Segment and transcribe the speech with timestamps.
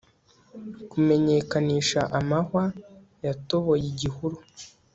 [0.91, 2.63] Kumenyekanisha amahwa
[3.25, 4.37] yatoboyeigihuru